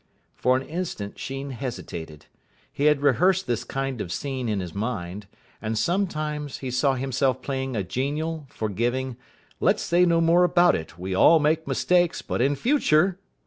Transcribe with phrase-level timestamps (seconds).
[0.33, 2.25] For an instant Sheen hesitated.
[2.73, 5.27] He had rehearsed this kind of scene in his mind,
[5.61, 9.15] and sometimes he saw himself playing a genial, forgiving,
[9.59, 13.19] let's say no more about it we all make mistakes but in future!